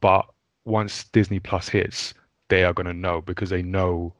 [0.00, 0.26] but
[0.64, 2.14] once Disney Plus hits,
[2.48, 4.12] they are going to know because they know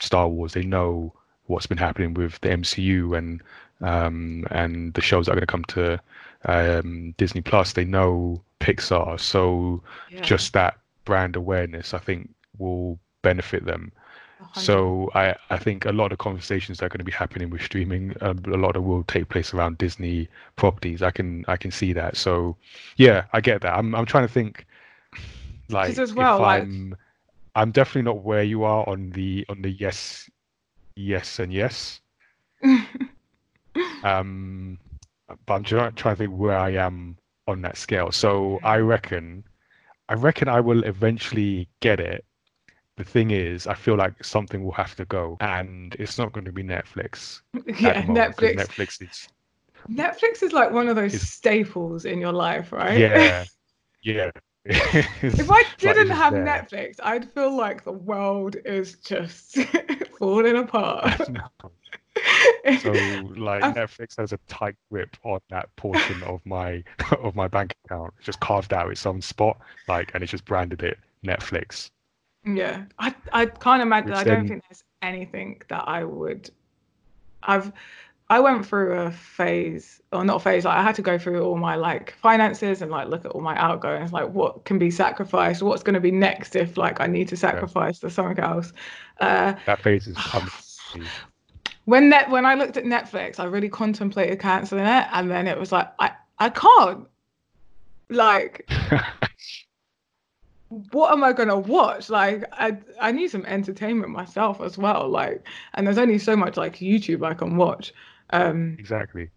[0.00, 1.12] Star Wars, they know
[1.46, 3.42] what's been happening with the MCU and
[3.80, 6.00] um, and the shows that are going to come to
[6.44, 7.72] um, Disney Plus.
[7.72, 10.20] They know Pixar, so yeah.
[10.20, 13.92] just that brand awareness, I think, will benefit them.
[14.38, 14.60] 100.
[14.64, 17.62] So I, I think a lot of conversations that are going to be happening with
[17.62, 21.02] streaming, uh, a lot of will take place around Disney properties.
[21.02, 22.16] I can I can see that.
[22.16, 22.56] So
[22.96, 23.76] yeah, I get that.
[23.76, 24.64] I'm I'm trying to think
[25.68, 26.62] like as well, if like...
[26.62, 26.96] I'm
[27.56, 30.30] I'm definitely not where you are on the on the yes
[30.94, 32.00] yes and yes.
[34.04, 34.78] um
[35.46, 38.12] but I'm trying, trying to think where I am on that scale.
[38.12, 38.66] So mm-hmm.
[38.66, 39.44] I reckon
[40.08, 42.24] I reckon I will eventually get it
[42.98, 46.44] the thing is, I feel like something will have to go, and it's not going
[46.44, 47.40] to be Netflix.
[47.80, 48.56] Yeah, Netflix.
[48.56, 49.28] Netflix is.
[49.88, 52.98] Netflix is like one of those staples in your life, right?
[52.98, 53.44] Yeah,
[54.02, 54.30] yeah.
[54.64, 56.44] if I didn't have there.
[56.44, 59.56] Netflix, I'd feel like the world is just
[60.18, 61.20] falling apart.
[62.80, 62.90] So
[63.36, 66.82] like Netflix has a tight grip on that portion of my
[67.22, 68.14] of my bank account.
[68.18, 71.90] It's just carved out its own spot, like, and it's just branded it Netflix.
[72.44, 74.10] Yeah, I I can't imagine.
[74.10, 74.48] Which I don't then...
[74.48, 76.50] think there's anything that I would.
[77.42, 77.72] I've
[78.30, 80.64] I went through a phase, or not a phase.
[80.66, 83.40] Like I had to go through all my like finances and like look at all
[83.40, 84.12] my outgoings.
[84.12, 85.62] Like what can be sacrificed?
[85.62, 88.08] What's going to be next if like I need to sacrifice yeah.
[88.08, 88.72] to something else?
[89.20, 90.50] Uh, that phase is coming.
[91.88, 95.58] When net when I looked at Netflix, I really contemplated canceling it, and then it
[95.58, 97.08] was like I I can't.
[98.10, 98.70] Like
[100.90, 102.10] what am I gonna watch?
[102.10, 105.08] Like I I need some entertainment myself as well.
[105.08, 107.94] Like and there's only so much like YouTube I can watch.
[108.30, 109.30] Um Exactly.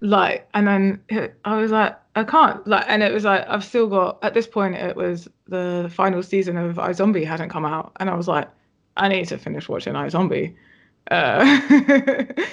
[0.00, 1.00] Like and then
[1.44, 2.64] I was like, I can't.
[2.64, 6.22] Like and it was like I've still got at this point it was the final
[6.22, 8.48] season of iZombie hadn't come out and I was like,
[8.96, 10.54] I need to finish watching iZombie.
[11.10, 11.60] Uh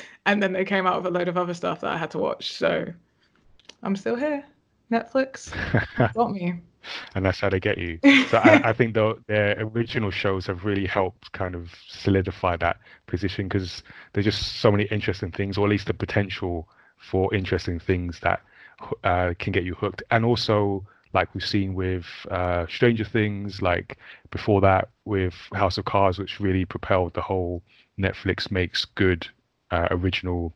[0.26, 2.18] and then they came out with a load of other stuff that I had to
[2.18, 2.54] watch.
[2.54, 2.86] So
[3.84, 4.44] I'm still here.
[4.92, 5.52] Netflix
[6.14, 6.62] got me
[7.14, 8.00] and that's how they get you.
[8.30, 12.78] So I, I, think the, their original shows have really helped kind of solidify that
[13.06, 17.80] position because there's just so many interesting things, or at least the potential for interesting
[17.80, 18.42] things that
[19.04, 20.02] uh, can get you hooked.
[20.10, 23.98] And also, like we've seen with uh, Stranger Things, like
[24.32, 27.62] before that with House of Cards, which really propelled the whole
[28.00, 29.28] Netflix makes good
[29.72, 30.54] uh, original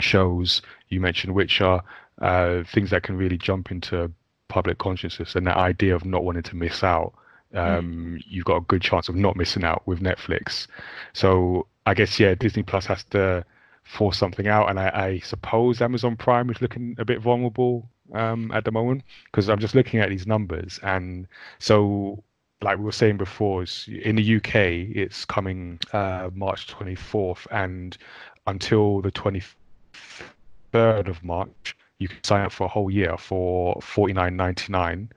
[0.00, 0.62] shows.
[0.88, 1.82] You mentioned which are
[2.20, 4.10] uh, things that can really jump into
[4.52, 7.14] public consciousness and that idea of not wanting to miss out
[7.54, 8.24] um, mm.
[8.28, 10.66] you've got a good chance of not missing out with netflix
[11.14, 13.42] so i guess yeah disney plus has to
[13.82, 18.50] force something out and i, I suppose amazon prime is looking a bit vulnerable um,
[18.52, 21.26] at the moment because i'm just looking at these numbers and
[21.58, 22.22] so
[22.62, 27.98] like we were saying before in the uk it's coming uh, march 24th and
[28.46, 34.12] until the 23rd of march you can sign up for a whole year for forty
[34.12, 35.08] nine ninety nine,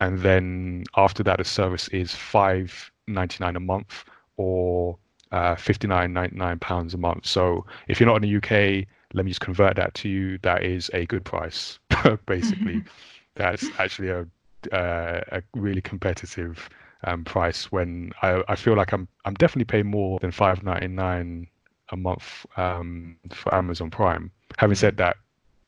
[0.00, 4.04] and then after that, the service is five ninety nine a month
[4.36, 4.98] or
[5.32, 7.26] uh, fifty nine ninety nine pounds a month.
[7.26, 10.38] So if you're not in the UK, let me just convert that to you.
[10.42, 11.78] That is a good price,
[12.26, 12.84] basically.
[13.36, 14.26] That's actually a
[14.72, 16.68] uh, a really competitive
[17.04, 17.70] um, price.
[17.70, 21.46] When I I feel like I'm I'm definitely paying more than five ninety nine
[21.90, 24.30] a month um, for Amazon Prime.
[24.58, 25.16] Having said that,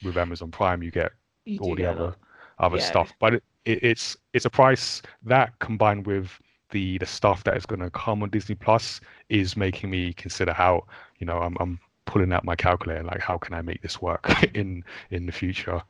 [0.04, 1.12] with Amazon Prime, you get
[1.44, 2.14] you all the other
[2.58, 2.84] other yeah.
[2.84, 3.12] stuff.
[3.18, 6.30] But it, it, it's it's a price that combined with
[6.70, 10.52] the the stuff that is going to come on Disney Plus is making me consider
[10.52, 10.84] how
[11.18, 14.30] you know I'm I'm pulling out my calculator like how can I make this work
[14.54, 15.82] in in the future.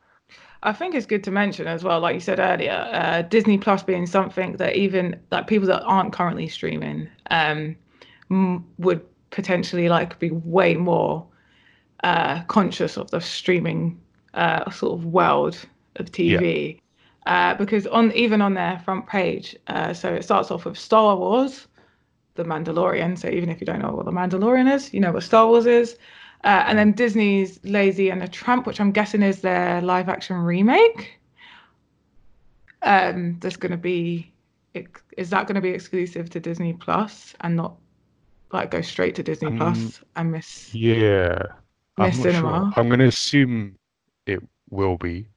[0.63, 3.83] I think it's good to mention as well, like you said earlier, uh, Disney Plus
[3.83, 7.75] being something that even like people that aren't currently streaming um,
[8.31, 11.25] m- would potentially like be way more
[12.03, 13.99] uh, conscious of the streaming
[14.33, 15.57] uh, sort of world
[15.97, 16.75] of TV.
[16.75, 16.81] Yeah.
[17.27, 21.17] Uh, because on even on their front page, uh, so it starts off with Star
[21.17, 21.67] Wars,
[22.35, 23.17] The Mandalorian.
[23.17, 25.65] So even if you don't know what The Mandalorian is, you know what Star Wars
[25.65, 25.97] is.
[26.43, 30.37] Uh, and then Disney's Lady and the Tramp, which I'm guessing is their live action
[30.37, 31.19] remake.
[32.83, 34.31] Um, there's going to be,
[35.17, 37.75] is that going to be exclusive to Disney Plus and not
[38.51, 40.73] like go straight to Disney um, Plus and miss?
[40.73, 41.37] Yeah,
[41.97, 42.71] miss I'm cinema.
[42.73, 42.81] Sure.
[42.81, 43.75] I'm going to assume
[44.25, 45.27] it will be.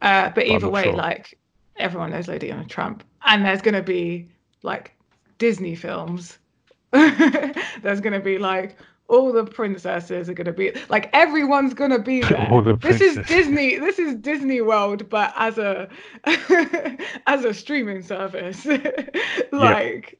[0.00, 0.94] Uh, but either way, sure.
[0.94, 1.38] like
[1.76, 4.28] everyone knows Lady and the Tramp, and there's going to be
[4.62, 4.92] like
[5.38, 6.38] Disney films.
[6.92, 8.76] there's going to be like
[9.10, 12.76] all the princesses are gonna be like everyone's gonna be there.
[12.80, 13.76] this is Disney.
[13.76, 15.88] This is Disney World, but as a
[17.26, 18.66] as a streaming service.
[19.52, 20.18] like,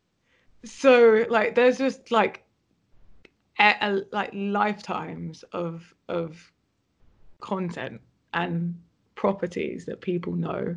[0.65, 2.43] so like there's just like
[3.59, 6.53] a, a, like lifetimes of of
[7.41, 8.01] content
[8.35, 8.79] and
[9.15, 10.75] properties that people know,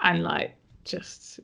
[0.00, 1.40] and like just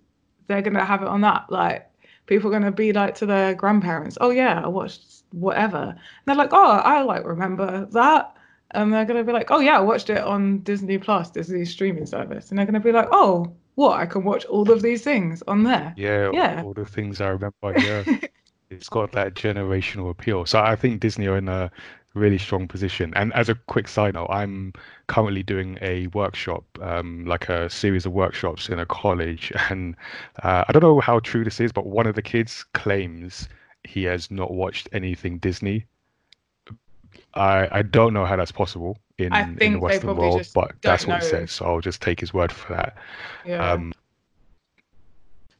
[0.47, 1.89] they're gonna have it on that like
[2.27, 5.79] people are going to be like to their grandparents, oh yeah, I watched whatever.
[5.79, 8.37] And they're like, oh, I like remember that.
[8.73, 11.65] And they're going to be like, oh yeah, I watched it on Disney Plus, Disney
[11.65, 12.51] streaming service.
[12.51, 13.99] And they're going to be like, oh, what?
[13.99, 15.95] I can watch all of these things on there.
[15.97, 16.63] Yeah, yeah.
[16.65, 17.53] all the things I remember.
[17.63, 18.19] Yeah,
[18.71, 20.47] it's got that generational appeal.
[20.47, 21.71] So I think Disney are in a
[22.15, 23.13] really strong position.
[23.17, 24.73] And as a quick side note, I'm
[25.07, 29.53] currently doing a workshop, um, like a series of workshops in a college.
[29.71, 29.97] And
[30.43, 33.49] uh, I don't know how true this is, but one of the kids claims
[33.85, 35.87] he has not watched anything Disney.
[37.35, 41.21] I I don't know how that's possible in, in the Western world, but that's what
[41.21, 41.25] know.
[41.25, 41.53] he says.
[41.53, 42.97] So I'll just take his word for that.
[43.45, 43.73] Yeah.
[43.73, 43.93] Um,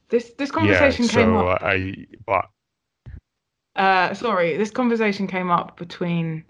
[0.09, 1.63] this this conversation yeah, came so up.
[1.63, 2.49] I but
[3.75, 6.43] uh, sorry, this conversation came up between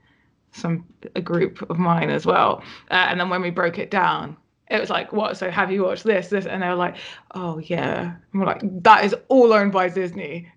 [0.52, 4.38] some a group of mine as well, uh, and then when we broke it down,
[4.70, 5.38] it was like, "What?
[5.38, 6.30] So have you watched this?
[6.30, 6.96] This?" And they were like,
[7.36, 10.48] "Oh yeah." And we're like, "That is all owned by Disney."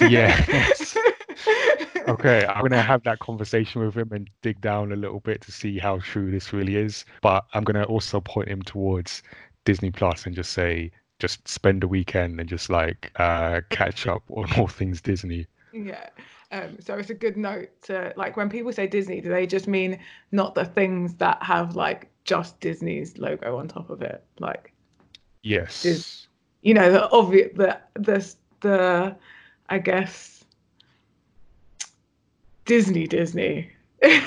[0.00, 0.44] yeah.
[2.08, 5.52] okay, I'm gonna have that conversation with him and dig down a little bit to
[5.52, 7.04] see how true this really is.
[7.22, 9.22] But I'm gonna also point him towards
[9.64, 14.22] Disney Plus and just say, just spend a weekend and just like uh, catch up
[14.30, 15.46] on all things Disney.
[15.72, 16.08] Yeah.
[16.52, 19.66] Um, so it's a good note to like when people say Disney, do they just
[19.66, 19.98] mean
[20.30, 24.24] not the things that have like just Disney's logo on top of it?
[24.38, 24.72] Like
[25.42, 25.84] Yes.
[25.84, 26.28] Is,
[26.62, 29.16] you know, the obvious the the the
[29.68, 30.44] I guess
[32.64, 33.70] Disney Disney.
[34.02, 34.22] because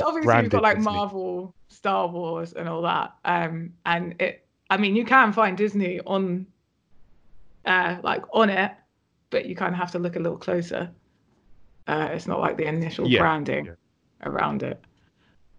[0.00, 0.92] obviously we've got like Disney.
[0.92, 3.14] Marvel, Star Wars and all that.
[3.24, 6.46] Um and it I mean you can find Disney on
[7.66, 8.72] uh like on it
[9.34, 10.88] but you kind of have to look a little closer.
[11.88, 13.72] Uh, it's not like the initial yeah, branding yeah.
[14.22, 14.80] around it.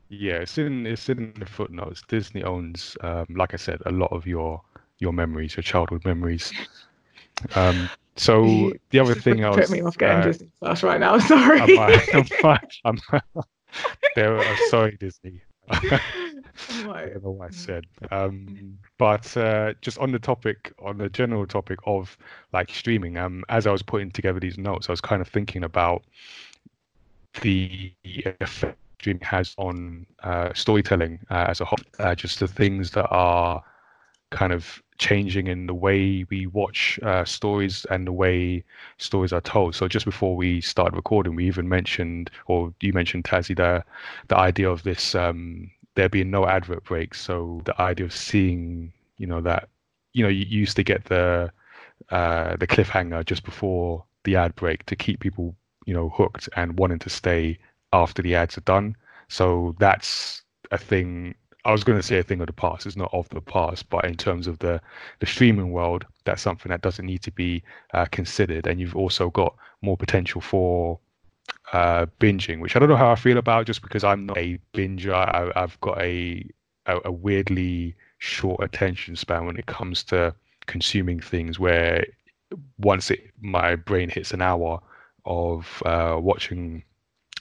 [0.10, 2.04] Yeah, it's in it's in the footnotes.
[2.08, 4.62] Disney owns, um, like I said, a lot of your
[5.00, 6.54] your memories, your childhood memories.
[7.56, 11.00] Um, so the other thing I was put me off getting uh, Disney Plus right
[11.00, 11.18] now.
[11.20, 11.60] Sorry.
[11.60, 12.28] I'm, I'm,
[12.86, 13.00] I'm,
[14.16, 15.42] I'm sorry, Disney.
[15.70, 16.00] I
[16.70, 17.86] don't know what I said.
[18.12, 22.16] Um, but uh, just on the topic, on the general topic of
[22.54, 25.64] like streaming, um, as I was putting together these notes, I was kind of thinking
[25.64, 26.04] about
[27.42, 31.78] the effect streaming has on uh, storytelling uh, as a whole.
[32.00, 33.64] Uh, just the things that are
[34.32, 38.64] kind of changing in the way we watch uh, stories and the way
[38.98, 39.76] stories are told.
[39.76, 43.84] So just before we started recording, we even mentioned, or you mentioned Tazzy, the
[44.28, 47.22] the idea of this um, there being no advert breaks.
[47.22, 49.70] So the idea of seeing, you know, that,
[50.14, 51.52] you know, you used to get the
[52.10, 55.56] uh, the cliffhanger just before the ad break to keep people,
[55.86, 57.60] you know, hooked and wanting to stay
[57.94, 58.96] after the ads are done.
[59.28, 61.36] So that's a thing.
[61.66, 62.86] I was going to say a thing of the past.
[62.86, 64.82] It's not of the past, but in terms of the
[65.20, 67.64] the streaming world, that's something that doesn't need to be
[67.94, 68.68] uh, considered.
[68.68, 71.00] And you've also got more potential for
[71.74, 74.60] uh, binging, which I don't know how I feel about, just because I'm not a
[74.74, 75.14] binger.
[75.14, 76.48] I, have got a,
[76.86, 80.34] a, a weirdly short attention span when it comes to
[80.68, 81.60] consuming things.
[81.60, 82.06] Where
[82.78, 84.80] once it my brain hits an hour
[85.26, 86.84] of uh, watching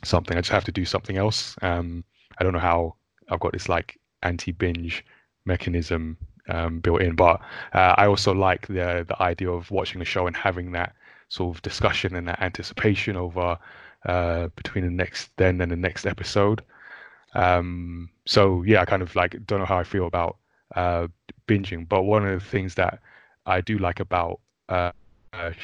[0.07, 1.57] something, I just have to do something else.
[1.62, 2.05] Um,
[2.38, 2.96] I don't know how
[3.30, 5.05] I've got this like anti-binge
[5.44, 6.16] mechanism
[6.48, 7.14] um, built in.
[7.14, 7.40] But
[7.72, 10.94] uh, I also like the the idea of watching the show and having that
[11.28, 13.59] sort of discussion and that anticipation over
[14.07, 16.62] uh, between the next then and the next episode.
[17.34, 20.36] Um, so yeah, I kind of like don't know how I feel about
[20.76, 21.09] uh,
[21.48, 23.00] binging, but one of the things that
[23.46, 24.92] I do like about uh,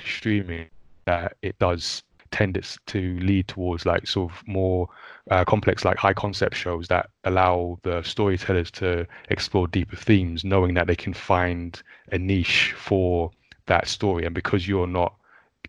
[0.05, 0.69] streaming
[1.05, 4.89] that it does tend to lead towards like sort of more
[5.31, 10.75] uh, complex, like high concept shows that allow the storytellers to explore deeper themes, knowing
[10.75, 13.31] that they can find a niche for
[13.67, 14.25] that story.
[14.27, 15.15] And because you're not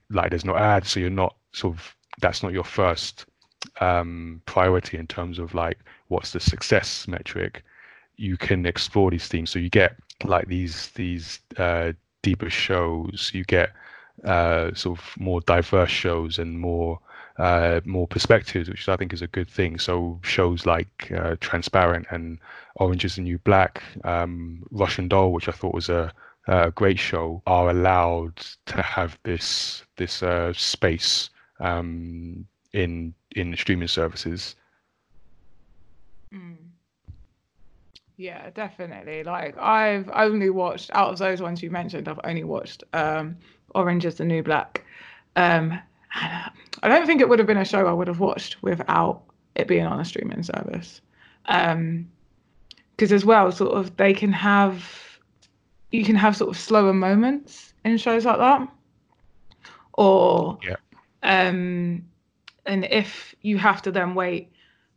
[0.09, 3.25] like there's no ads, so you're not sort of that's not your first
[3.79, 7.63] um, priority in terms of like what's the success metric.
[8.17, 13.31] You can explore these themes, so you get like these these uh, deeper shows.
[13.33, 13.71] You get
[14.23, 16.99] uh, sort of more diverse shows and more
[17.37, 19.79] uh, more perspectives, which I think is a good thing.
[19.79, 22.39] So shows like uh, Transparent and
[22.75, 26.13] Orange is the New Black, um, Russian Doll, which I thought was a,
[26.47, 28.35] a great show, are allowed
[28.67, 34.55] to have this this uh, space um, in in streaming services.
[36.33, 36.57] Mm.
[38.17, 39.23] Yeah, definitely.
[39.23, 43.37] Like I've only watched out of those ones you mentioned, I've only watched um,
[43.75, 44.83] Orange is the New Black.
[45.35, 45.79] Um,
[46.13, 49.21] I don't think it would have been a show I would have watched without
[49.55, 51.01] it being on a streaming service.
[51.45, 52.05] Because um,
[52.99, 55.19] as well, sort of they can have
[55.91, 58.67] you can have sort of slower moments in shows like that,
[59.93, 60.75] or yeah.
[61.23, 62.03] um,
[62.65, 64.51] and if you have to then wait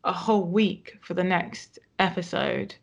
[0.05, 2.75] a whole week for the next episode,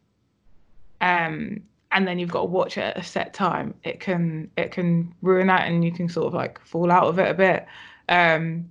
[1.00, 1.62] um,
[1.92, 5.14] and then you've got to watch it at a set time, it can it can
[5.22, 7.66] ruin that, and you can sort of like fall out of it a bit.
[8.10, 8.70] Um,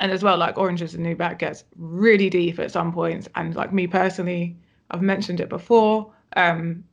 [0.00, 3.28] and as well, like Orange is the New Black gets really deep at some points,
[3.34, 4.56] and like me personally,
[4.90, 6.12] I've mentioned it before.
[6.36, 6.84] Um,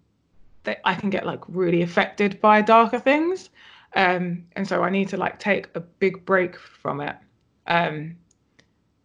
[0.63, 3.49] that I can get like really affected by darker things,
[3.95, 7.15] um, and so I need to like take a big break from it.
[7.67, 8.15] Um,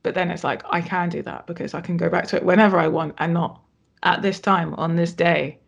[0.03, 2.45] but then it's like I can do that because I can go back to it
[2.45, 3.61] whenever I want and not
[4.03, 5.59] at this time on this day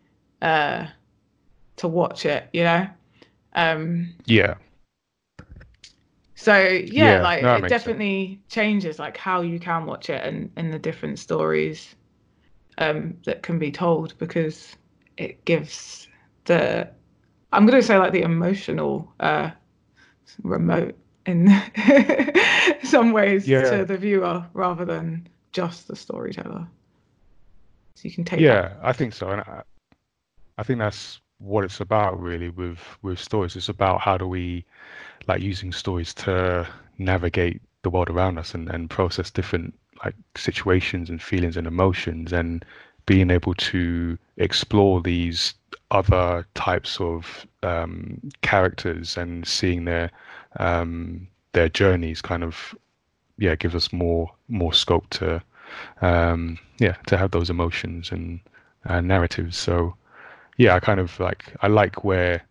[0.43, 0.87] uh,
[1.77, 2.87] to watch it, you know?
[3.55, 4.55] Um, yeah.
[6.35, 8.53] So yeah, yeah like no, it definitely sense.
[8.53, 11.95] changes like how you can watch it and, and the different stories
[12.77, 14.75] um, that can be told because
[15.17, 16.09] it gives
[16.45, 16.89] the
[17.53, 19.51] I'm gonna say like the emotional uh,
[20.41, 21.47] remote in
[22.83, 23.69] some ways yeah.
[23.69, 26.67] to the viewer rather than just the storyteller.
[27.95, 28.41] So you can take.
[28.41, 28.79] Yeah, that.
[28.81, 29.61] I think so, and I,
[30.57, 33.55] I think that's what it's about really with with stories.
[33.55, 34.65] It's about how do we
[35.27, 39.73] like using stories to navigate the world around us and, and process different
[40.03, 42.65] like situations and feelings and emotions and
[43.05, 45.53] being able to explore these
[45.91, 50.09] other types of um, characters and seeing their
[50.59, 52.75] um, their journeys kind of
[53.37, 55.41] yeah gives us more more scope to
[56.01, 58.39] um, yeah to have those emotions and
[58.85, 59.95] uh, narratives so
[60.57, 62.41] yeah, I kind of like I like where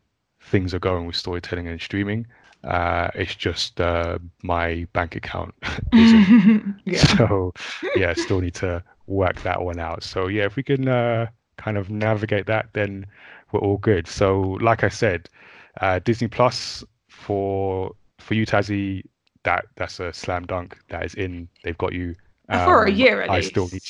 [0.40, 2.26] things are going with storytelling and streaming.
[2.64, 5.54] Uh, it's just uh, my bank account
[5.92, 6.80] isn't.
[6.84, 7.16] yeah.
[7.16, 7.52] So
[7.96, 10.02] yeah, still need to work that one out.
[10.02, 11.26] So yeah, if we can uh,
[11.56, 13.06] kind of navigate that, then
[13.50, 14.06] we're all good.
[14.06, 15.28] So like I said,
[15.80, 19.04] uh, Disney Plus for for you, Tazzy,
[19.44, 20.78] that that's a slam dunk.
[20.88, 21.48] That is in.
[21.64, 22.14] They've got you
[22.48, 23.48] um, for a um, year at I least.
[23.48, 23.82] still need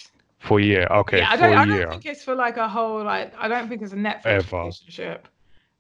[0.42, 0.86] for a year.
[0.90, 1.18] Okay.
[1.18, 3.80] Yeah, I don't, I don't think it's for like a whole like I don't think
[3.82, 4.58] it's a Netflix Ever.
[4.58, 5.28] relationship.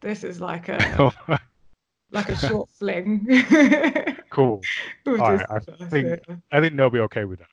[0.00, 1.12] This is like a
[2.12, 3.26] like a short fling.
[4.30, 4.62] cool.
[5.06, 6.20] All right, I think
[6.52, 7.48] I think they'll be okay with that.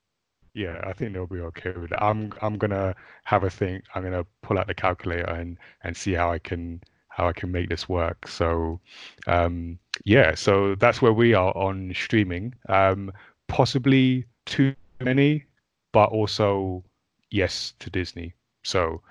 [0.53, 2.03] Yeah, I think they'll be okay with that.
[2.03, 3.83] I'm I'm gonna have a think.
[3.95, 7.51] I'm gonna pull out the calculator and and see how I can how I can
[7.51, 8.27] make this work.
[8.27, 8.79] So
[9.25, 12.53] um yeah, so that's where we are on streaming.
[12.67, 13.11] Um
[13.47, 15.45] possibly too many,
[15.91, 16.83] but also
[17.31, 18.33] yes to Disney.
[18.63, 19.01] So,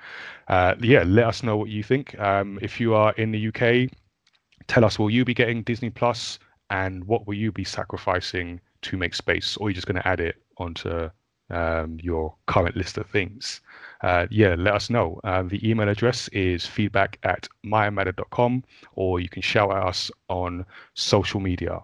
[0.48, 2.18] uh, yeah, let us know what you think.
[2.18, 3.90] Um, if you are in the UK,
[4.66, 6.38] tell us will you be getting Disney Plus
[6.70, 10.06] and what will you be sacrificing to make space, or are you just going to
[10.06, 11.10] add it onto
[11.50, 13.60] um, your current list of things?
[14.02, 15.20] Uh, yeah, let us know.
[15.24, 18.62] Uh, the email address is feedback at mayamada.com,
[18.94, 20.64] or you can shout at us on
[20.94, 21.80] social media.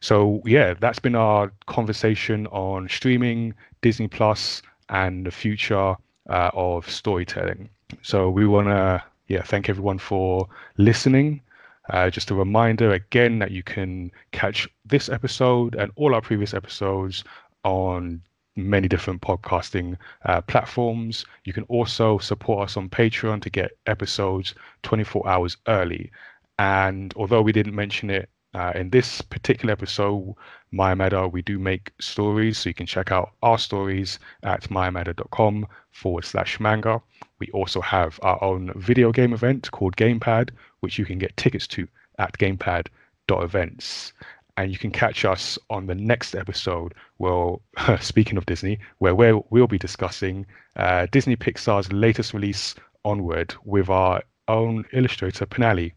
[0.00, 5.96] So, yeah, that's been our conversation on streaming, Disney Plus, and the future
[6.28, 7.70] uh, of storytelling.
[8.02, 11.40] So we want to yeah thank everyone for listening.
[11.88, 16.54] Uh, just a reminder again that you can catch this episode and all our previous
[16.54, 17.24] episodes
[17.64, 18.22] on
[18.56, 21.24] many different podcasting uh, platforms.
[21.44, 26.10] You can also support us on Patreon to get episodes 24 hours early.
[26.58, 30.34] And although we didn't mention it uh, in this particular episode,
[30.72, 36.24] Mayamada, we do make stories, so you can check out our stories at mayamada.com forward
[36.24, 37.00] slash manga.
[37.38, 41.66] We also have our own video game event called Gamepad, which you can get tickets
[41.68, 41.86] to
[42.18, 44.12] at gamepad.events.
[44.56, 46.94] And you can catch us on the next episode.
[47.18, 47.62] Well,
[48.00, 50.44] speaking of Disney, where we'll, we'll be discussing
[50.76, 52.74] uh, Disney Pixar's latest release,
[53.04, 55.92] Onward, with our own illustrator, Penali.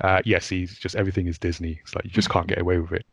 [0.00, 1.80] Uh, yes, he's just everything is Disney.
[1.82, 3.06] It's like you just can't get away with it.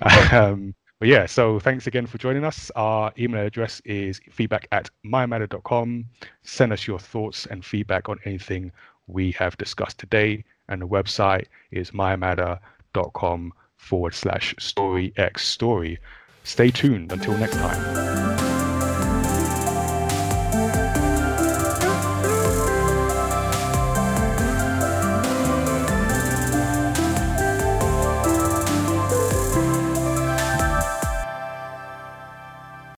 [0.32, 2.70] um, but yeah, so thanks again for joining us.
[2.76, 6.04] Our email address is feedback at mayamada.com.
[6.44, 8.70] Send us your thoughts and feedback on anything
[9.08, 10.44] we have discussed today.
[10.68, 15.98] And the website is mayamada.com forward slash story x story.
[16.44, 18.41] Stay tuned until next time.